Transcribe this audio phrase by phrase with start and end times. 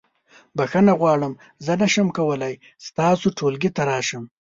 [0.57, 1.33] بخښنه غواړم
[1.65, 2.53] زه نشم کولی
[2.87, 4.23] ستاسو ټولګي ته راشم.